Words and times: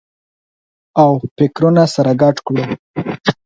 او 1.01 1.11
فکرونه 1.35 1.83
سره 1.93 2.11
ګډ 2.21 2.35
کړو 2.45 2.63